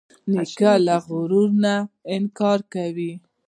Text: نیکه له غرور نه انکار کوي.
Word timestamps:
نیکه 0.33 0.71
له 0.85 0.95
غرور 1.05 1.49
نه 1.63 1.73
انکار 2.15 2.59
کوي. 2.73 3.11